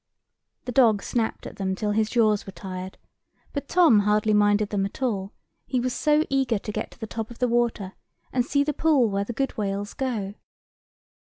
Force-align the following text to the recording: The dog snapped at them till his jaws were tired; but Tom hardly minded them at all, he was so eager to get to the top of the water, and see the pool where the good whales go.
The 0.65 0.71
dog 0.71 1.03
snapped 1.03 1.45
at 1.45 1.57
them 1.57 1.75
till 1.75 1.91
his 1.91 2.09
jaws 2.09 2.47
were 2.47 2.51
tired; 2.51 2.97
but 3.53 3.67
Tom 3.67 3.99
hardly 3.99 4.33
minded 4.33 4.69
them 4.71 4.83
at 4.83 5.03
all, 5.03 5.31
he 5.67 5.79
was 5.79 5.93
so 5.93 6.23
eager 6.27 6.57
to 6.57 6.71
get 6.71 6.89
to 6.89 6.99
the 6.99 7.05
top 7.05 7.29
of 7.29 7.37
the 7.37 7.47
water, 7.47 7.93
and 8.33 8.43
see 8.43 8.63
the 8.63 8.73
pool 8.73 9.11
where 9.11 9.25
the 9.25 9.31
good 9.31 9.55
whales 9.59 9.93
go. 9.93 10.33